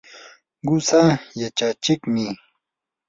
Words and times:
qusaa 0.67 1.11
yachachiqmi. 1.41 2.25